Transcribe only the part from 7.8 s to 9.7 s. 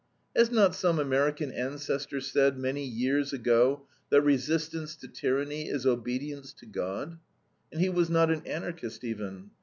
he was not an Anarchist even.